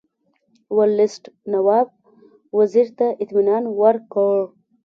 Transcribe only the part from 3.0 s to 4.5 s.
اطمینان ورکړ.